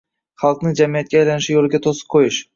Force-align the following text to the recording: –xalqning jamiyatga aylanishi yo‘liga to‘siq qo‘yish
–xalqning 0.43 0.73
jamiyatga 0.79 1.21
aylanishi 1.21 1.55
yo‘liga 1.59 1.83
to‘siq 1.89 2.11
qo‘yish 2.17 2.43